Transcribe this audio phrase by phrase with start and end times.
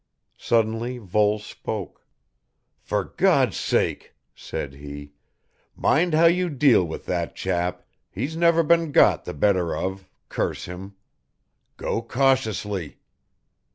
[0.39, 2.07] Suddenly Voles spoke.
[2.79, 5.11] "For God's sake," said he,
[5.75, 10.65] "mind how you deal with that chap; he's never been got the better of, curse
[10.65, 10.95] him.
[11.77, 12.97] Go cautiously."